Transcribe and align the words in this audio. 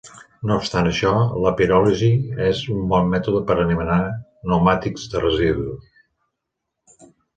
No 0.51 0.55
obstant 0.61 0.87
això, 0.91 1.09
la 1.43 1.51
piròlisi 1.59 2.09
és 2.47 2.61
un 2.77 2.81
bon 2.93 3.11
mètode 3.11 3.41
per 3.51 3.57
a 3.59 3.63
eliminar 3.67 3.99
pneumàtics 4.09 5.07
de 5.13 5.23
residus. 5.25 7.05